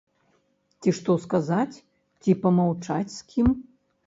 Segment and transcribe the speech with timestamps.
[0.81, 1.75] Ці што сказаць,
[2.21, 3.55] ці памаўчаць з кім?